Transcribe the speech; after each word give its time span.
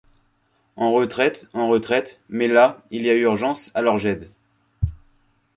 En 0.77 0.93
retraite, 0.93 1.47
en 1.53 1.67
retraite, 1.69 2.21
mais 2.27 2.47
là, 2.47 2.81
il 2.89 3.03
y 3.03 3.09
a 3.11 3.13
urgence, 3.13 3.69
alors 3.75 3.99
j’aide. 3.99 4.31